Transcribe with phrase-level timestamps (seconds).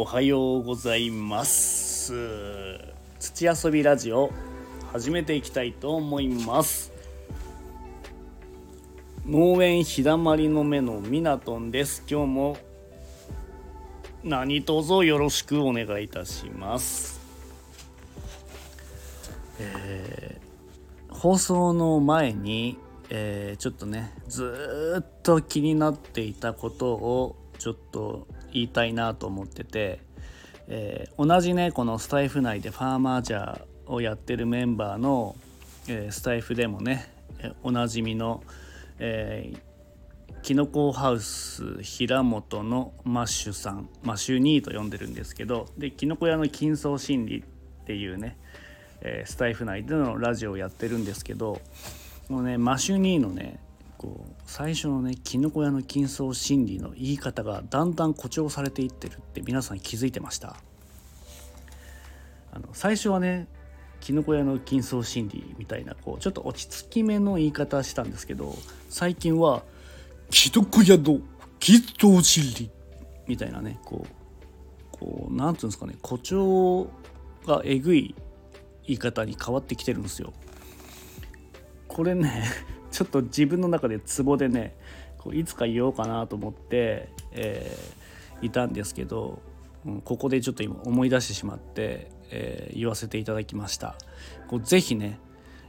[0.00, 2.14] おはようございます。
[3.18, 4.30] 土遊びラジオ
[4.94, 6.90] 始めていきたいと思います。
[9.26, 12.02] 農園日だまりの目のミナトンです。
[12.10, 12.56] 今日も
[14.24, 17.20] 何卒よろしくお願いいたします。
[19.58, 22.78] えー、放送の前に、
[23.10, 30.00] えー、ちょっとねずっと気になっていたことをちょっと言いたいなと思ってて、
[30.68, 35.36] えー、同じねこのスタイフ内でファーマージャーをやってるメンバーの、
[35.88, 37.12] えー、スタイフでもね
[37.62, 38.42] おなじみの、
[38.98, 48.38] えー、キノコハウス平本のマッシュさんマッシュニーと呼んでるんですけどでキノコ屋の菌層心理っていうね、
[49.00, 51.60] えー、スタイフ内でのラジオをやってるんですけど
[52.28, 53.60] もうねマッシュニーのね
[54.00, 60.56] こう最初のねきのこ屋の金層心理の言い方がだんだん誇張されていってるって皆さん気づいてました。
[62.50, 63.46] あの最初はね
[64.00, 68.56] きのこ屋の金層心理みたいなこうちょっと落ち着きめの言い方したんですけど
[68.88, 69.64] 最近は
[70.30, 71.20] きのこ屋の
[71.58, 72.70] 金層心理
[73.26, 74.14] みたいなねこう
[74.92, 76.90] こうなんていうんですかね誇張
[77.46, 78.14] がえぐい
[78.86, 80.32] 言い方に変わってきてるんですよ。
[81.86, 82.44] これね
[82.90, 84.76] ちょっと自分の中でツボでね
[85.18, 89.42] こういつか言おうかなと思って、えー、いたんですけど、
[89.86, 93.96] うん、ここでちょっと今思い出してしまって、えー、言わせていただきました。
[94.48, 95.18] こうぜひね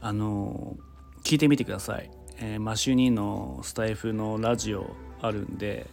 [0.00, 5.86] あのー、聞いてみてください、えー、マシュニーのスタイフのラジオあるんで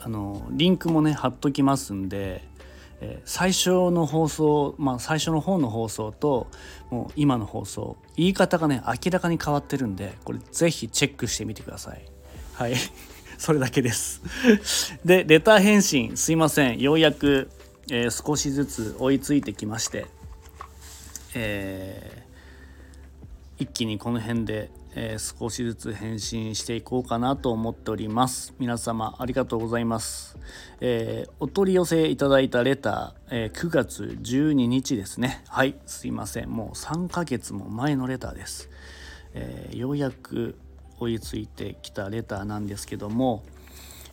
[0.00, 2.46] あのリンクもね貼っときますんで
[3.04, 6.48] え最初の放送、まあ、最初の方の放送と
[6.90, 12.02] もう今の放送言い方がね明らかに変わってるんでこれ是非チェックしてみてください。
[12.54, 12.74] はい。
[13.36, 14.22] それだけです。
[15.04, 16.78] でレター返信すいません。
[16.78, 17.50] ようやく、
[17.90, 20.06] えー、少しずつ追いついてきまして
[21.34, 28.54] えー、一気にこの辺でえー、少しずつ返信していこうかなと思っております。
[28.58, 30.38] 皆様ありがとうございます、
[30.80, 35.42] えー、お取り寄せいただいたレター、えー、9月12日ですね。
[35.48, 36.50] はいすいません。
[36.50, 38.70] もう3ヶ月も前のレターです、
[39.34, 40.56] えようやく
[40.98, 43.42] 追いついてきたレターなんですけども、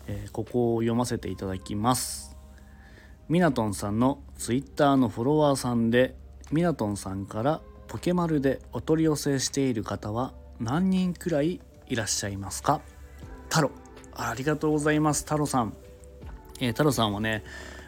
[0.08, 2.36] えここを読ませていただきます。
[3.32, 6.16] ミナトンさんのツイッターのフォロワーさんで
[6.52, 12.82] ミナトンさんからポケマルでお取り寄せしている方は何人くらいいらっしゃいますか？
[13.50, 13.72] 太郎。
[14.14, 15.24] ありがとうございます。
[15.24, 15.74] 太郎さん、
[16.60, 17.44] えー、太郎さんはね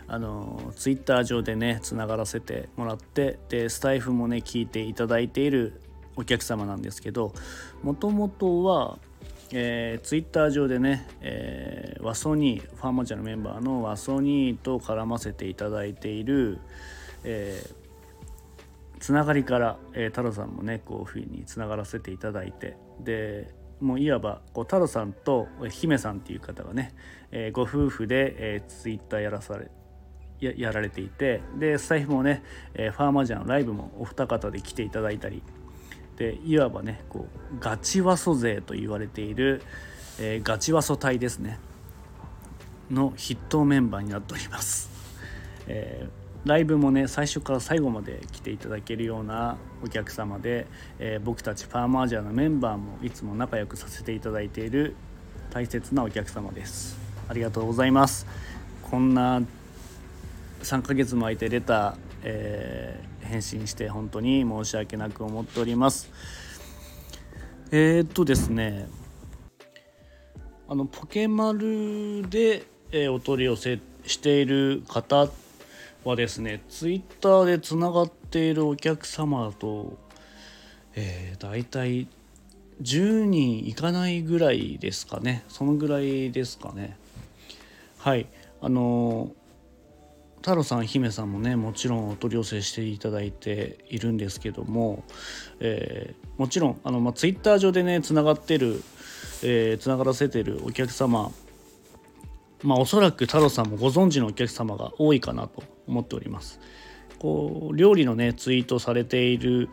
[0.08, 5.82] あのツイッター上でねつながらせてもらってでスタイフもね聞いていただいている
[6.16, 7.34] お客様なんですけど
[7.84, 8.98] もともとは、
[9.52, 16.60] えー、ツイッター上でね、えー、ワソニーファーマーチャのメンバーのワソニーと絡ませていただいている、
[17.24, 17.83] えー
[19.04, 26.96] つながりから、えー、太郎さんもねこういうふうにつながらせていただいてでもういわばこう太郎さんと姫さんっていう方がね、
[27.30, 29.70] えー、ご夫婦で、えー、ツイッターやらされ
[30.40, 32.44] ややられていてでスタイフもね、
[32.76, 35.44] えー、ファーマジャンライブもお二方で来ていただいたり
[36.16, 39.62] でいわばねこうガチワソ勢と言われている、
[40.18, 41.60] えー、ガチワソ隊ですね
[42.90, 44.90] の筆頭メンバーになっております。
[45.68, 50.68] えーライブもね最初から最後まで来ていただけるようなお客様で、
[51.00, 54.96] えー、僕たちファーマージャーのメンバーもいつも仲良くさせていただいている
[55.52, 56.98] 大切なお客様です。
[57.30, 58.28] ありがとうございます。
[58.82, 59.42] こんな
[60.64, 66.10] 3ヶ月も空いてレター、えー、返信して本当に申し訳なく思っております。
[67.72, 68.88] えー、っとですね
[70.68, 75.30] あのポケマルで、え、お取り寄せしている方
[76.06, 79.98] はですねツイッターでつながっているお客様と、
[80.96, 82.08] えー、大体
[82.82, 85.44] 10人いかないぐらいですかね。
[85.48, 86.98] そのぐらいですかね。
[87.98, 88.28] はい。
[88.62, 89.32] あの
[90.38, 95.04] 太郎さん姫さんもねもちろんお取り寄せしていただいているんですけども、
[95.60, 98.84] えー、もちろんあの、まあ、ツイッター上でねつながってる
[99.46, 101.32] えー、がらせてるお客様
[102.62, 106.60] まあおそらく太郎さんもご存知のお客様が多いかなと思っております。
[107.20, 109.70] こう料理のねツイートされている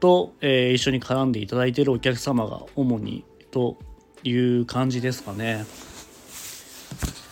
[0.00, 3.76] と、えー、一緒に絡んでいただいているお客様が主にと
[4.24, 5.64] いう感じですかね。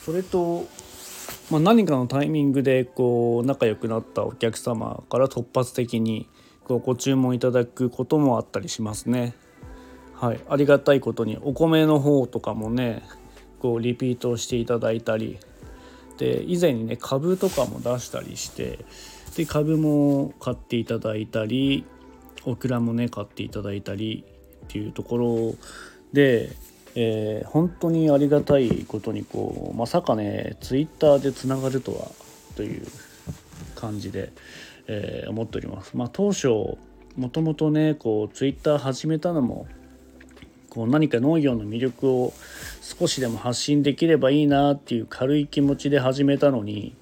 [0.04, 0.66] それと、
[1.50, 6.28] まあ、何かのタイミングでこう仲良くなったお客様から突発的に
[6.64, 9.34] こうご注文いただくこともあったりしますね。
[10.14, 13.02] はい、ありがたいことにお米の方とかもね
[13.60, 15.38] こうリピートしていただいたり
[16.18, 18.78] で以前にね株とかも出したりして
[19.36, 21.84] で株も買っていただいたり
[22.44, 24.24] オクラもね買っていただいたり
[24.66, 25.54] っていうところ
[26.12, 26.50] で、
[26.94, 32.10] えー、本当にありがたいことにこうまさかねツイッターでつながるとは
[32.56, 32.86] という
[33.76, 34.32] 感じで、
[34.88, 35.96] えー、思っております。
[35.96, 36.48] まあ、当初
[37.16, 39.66] もともとねこうツイッター始めたのも
[40.70, 42.32] こう何か農業の魅力を
[42.80, 46.94] 少しでも発信できればいいなっていう軽い気持ちで始めたのに、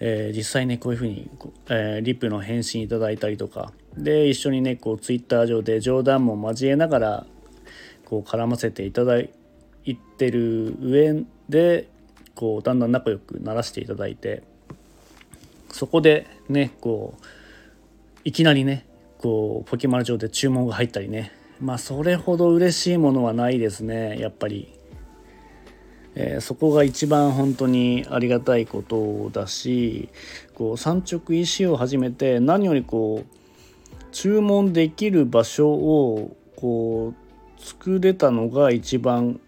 [0.00, 1.30] えー、実際ねこういうふうに、
[1.68, 3.72] えー、リップの返信いただいたりとか。
[3.96, 7.26] で一緒にねこうツイッター上で冗談も交えながら
[8.04, 9.30] こう絡ませていただい
[10.18, 11.88] てる上で
[12.36, 14.42] こうだんだん仲良くならせていただいて。
[15.72, 17.22] そこでねこう
[18.24, 18.84] いきなりね
[19.18, 24.72] こうポケマル上で注文が入ったりねまあそれほど嬉しいものはないですねやっぱり、
[26.14, 30.08] えー、そこが一番本当にありがたいことだし
[30.54, 39.40] こう産直石を始めて何よりこう注文できる場所をこう作れたのが一番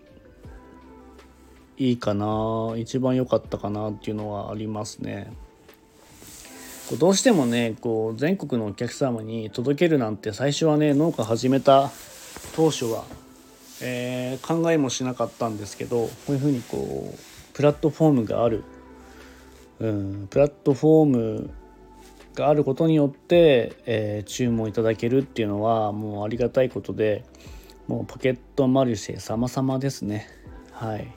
[1.76, 5.32] いいかな一番良かったかなっていうのはありますね。
[6.96, 11.90] どうしてもねこう全国のお客様に届けるなんて最初はね農家始めた
[12.54, 13.04] 当初は、
[13.80, 17.18] えー、考えもしなかったんですけどこういうふうにこう
[17.54, 18.64] プラットフォームがある、
[19.78, 21.50] うん、プラットフォーム
[22.34, 27.24] があることによって、えー、注文いただけるっていうのはもうありがたいことで
[27.86, 30.28] もうポケットマルシェ様々ですね。
[30.70, 31.12] はい、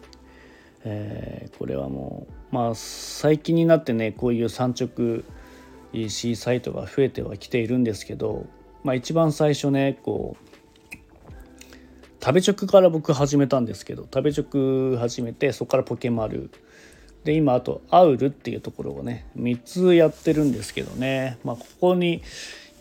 [0.84, 5.24] えー、これはもうまあ最近になってねこういう産直
[5.94, 8.48] EC サイトが増えてはきているんですけど、
[8.84, 10.54] まあ、一番最初ねこう
[12.24, 16.50] 食べ直から僕始めたんですけど食べ直始めてそこからポケマル。
[17.24, 22.22] で今あとアウルっていうところをね3つやってるんですけどね、まあ、ここに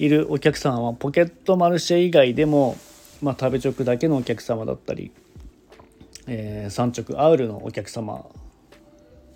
[0.00, 2.76] いるお客さんはポケットマルシェ以外でも、
[3.20, 5.12] まあ、食べ直だけのお客様だったり、
[6.26, 8.26] えー、産直アウルのお客様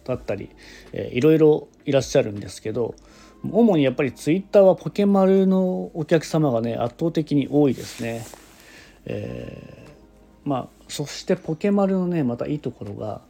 [0.04, 0.50] だったり、
[0.92, 2.96] えー、いろいろいらっしゃるんですけど
[3.52, 8.24] 主にやっぱりツイッターはポケマルのお客様がね圧倒的に多いですね。
[9.06, 13.20] えー、まあそしてポケマルのねまたいいところが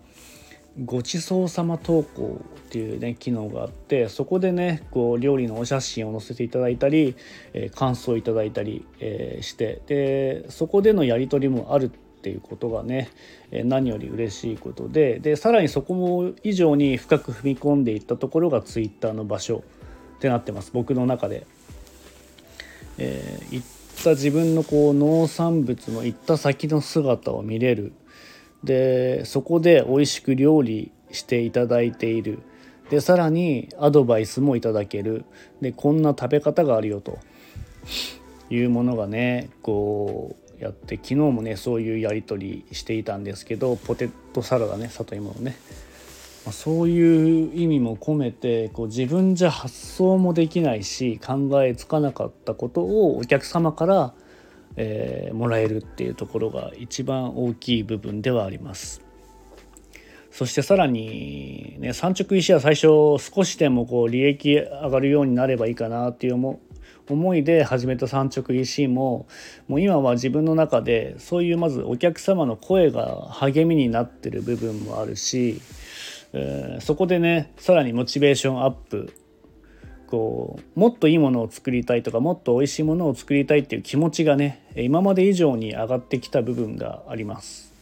[0.84, 7.16] ごちそうさま投稿っていうね機能があってそこでねこう料理のお写真を載せていただいたり、
[7.54, 13.08] えー、感想をいただいたり、えー、してでそこでのやり取りもあるっていうことがね、
[13.52, 19.64] えー、何より嬉しいことででさらにそこも以上に深く踏み込んでいったところが Twitter の場所
[20.16, 20.70] ってなってます。
[20.72, 21.46] 僕の中で。
[22.98, 23.66] えー、行っ
[24.02, 27.92] た自分のこう農産物の行った先の姿を見れる。
[28.64, 32.40] でそこで美味しく料理していただいている。
[32.90, 35.24] でさらにアドバイスもいただける。
[35.60, 37.18] でこんな食べ方があるよと。
[38.48, 45.56] いうものがねこうやって昨日もねそういうやり取りしていたんですけどポテトサラダね里芋のね。
[46.52, 54.14] そういう意味も込めてこう自分じゃ発想もできないし考えつかなかったことをお客様から
[54.76, 59.02] えー、もらえるっていうところが一番大きい部分ではあります。
[60.30, 66.58] そしてさらにね産直石は最初少しでもこう利益上がるようになればいいかなっていう
[67.08, 69.26] 思いで始めた産直 EC も
[69.66, 75.62] もう今は自分の中でそういうまずお客様の声が励みになってる部分もあるし、
[76.36, 79.12] え、そこでねさらにモチベーションアップ
[80.06, 87.72] こうもっといいものを作りたいとかもっと美味しいものを作りたいっていう気持ちがね今まで以上に上がってきた部分があります。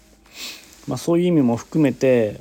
[0.87, 2.40] まあ、そういう意味も含めて、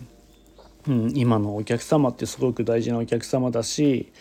[0.87, 4.11] うん、今のお客様ってすごく大事なお客様だし、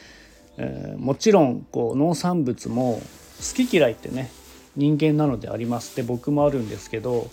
[0.58, 3.02] えー、もちろんこう農産物も
[3.38, 4.30] 好き嫌いってね
[4.76, 7.28] 人間なのでありますで僕もあるんですけど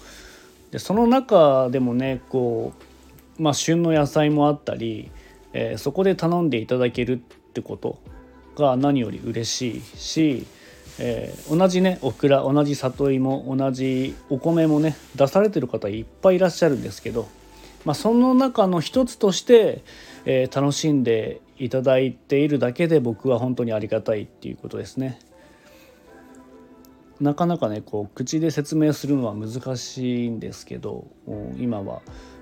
[0.72, 2.89] でその中でもねこう、
[3.40, 5.12] まあ、旬の野菜もあったり、
[5.54, 8.00] えー、そこで頼んでいただけるってこと
[8.56, 10.46] が何より嬉しいし、
[11.00, 17.30] えー、同じねオクラ同じ里芋同じお米もね出されてる方いっぱいいらっしゃるんですけど、
[17.86, 19.84] まあ、その中の一つとして、
[20.26, 25.20] えー、楽しんでいただいているだけで僕は本当にありがたいっていうことですね。
[27.20, 31.06] なかなかねこう口で説明するのは難しいんですけど
[31.58, 32.02] 今は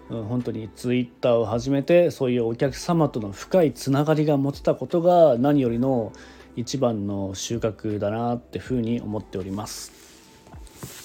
[0.10, 6.14] うん、本当にツイッターを始めてそういうお客様との深いつながりが持てたことが何よりの
[6.56, 9.92] 一番の収穫だなってふうに思っております。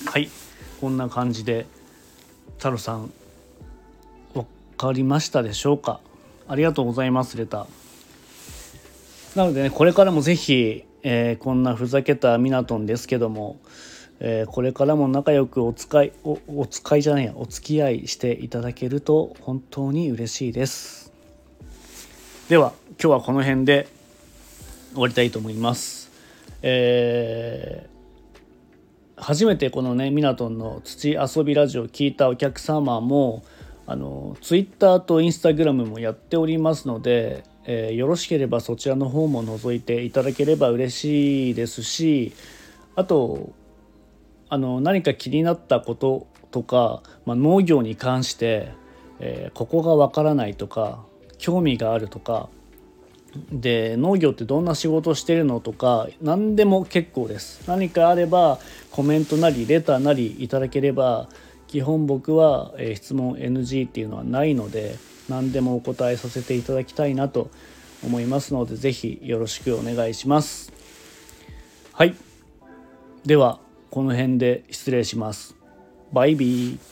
[0.06, 0.30] はい。
[0.80, 1.66] こんな感じで
[2.58, 3.12] 太郎さん
[4.34, 6.00] 分かりましたでしょうか？
[6.48, 9.38] ありがとうございますレター。
[9.38, 13.58] なのでねこれからもぜひ、えー、こんなふざけたミナトンですけども、
[14.24, 21.12] えー、これからも仲良くお使いおお使いじゃないやお付き合いしていただけると本当に嬉しいです。
[22.48, 23.88] では今日はこの辺で
[24.92, 26.08] 終わりたいと思います。
[26.62, 33.42] えー、初めてこのねミナトンの土遊びラジオを聞いたお客様も
[33.88, 42.32] あのツイッターとインスタグラムもやっておりますので、えー、よろしければそちらの方も覗いていただければ嬉しいですし
[42.94, 43.50] あと
[44.52, 48.74] あの何か気になったこととか、まあ、農業に関して、
[49.18, 51.06] えー、ここがわからないとか
[51.38, 52.50] 興味があるとか
[53.50, 57.66] で農業ってどんな仕事してるのとか何でも結構です。
[57.66, 58.58] 何かあれば
[58.90, 61.30] コメントなりレターなりいただければ
[61.66, 64.96] 基本僕は、え質問 NG っていうのはないので
[65.30, 67.50] 何でもお答えさせていただきたいなと
[68.04, 70.70] 思いますので是非よろしくお願いします。
[71.94, 72.14] はい。
[73.24, 73.61] では
[73.92, 75.54] この辺で失礼します。
[76.14, 76.91] バイビー。